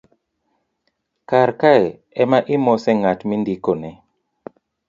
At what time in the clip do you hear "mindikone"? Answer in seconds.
3.29-3.89